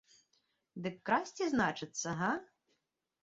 Дык 0.85 0.95
красці, 1.09 1.43
значыцца, 1.53 2.13
га? 2.21 2.31